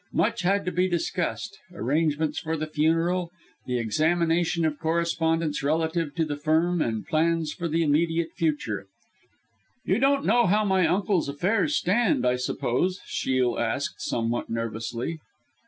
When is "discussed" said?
0.89-1.59